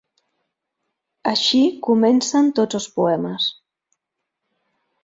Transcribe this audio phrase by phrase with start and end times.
[1.31, 3.53] Així comencen tots els poemes.